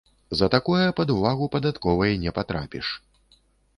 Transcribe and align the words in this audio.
За 0.37 0.47
такое 0.53 0.85
пад 1.01 1.13
увагу 1.15 1.49
падатковай 1.57 2.17
не 2.25 2.31
патрапіш. 2.39 2.93